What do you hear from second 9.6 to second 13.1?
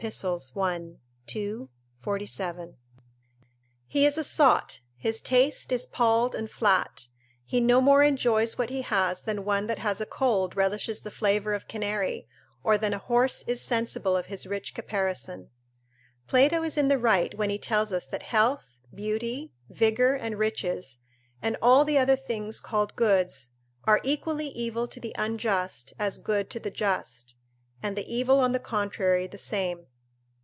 that has a cold relishes the flavour of canary, or than a